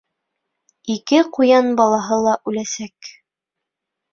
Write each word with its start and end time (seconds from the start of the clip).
Ике 0.93 1.19
ҡуян 1.37 1.69
балаһы 1.81 2.17
ла 2.29 2.33
үләсәк. 2.53 3.13